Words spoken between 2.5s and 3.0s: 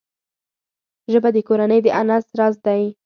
دی